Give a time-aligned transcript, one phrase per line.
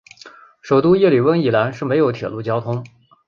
[0.63, 2.83] 首都叶里温以南没有铁路交通。